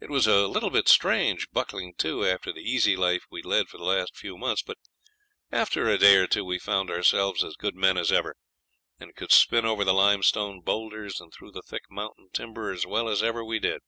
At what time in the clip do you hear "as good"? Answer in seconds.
7.42-7.74